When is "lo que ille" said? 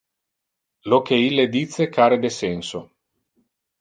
0.93-1.45